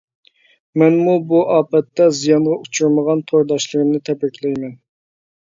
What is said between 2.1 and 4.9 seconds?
زىيانغا ئۇچرىمىغان تورداشلىرىمنى تەبرىكلەيمەن!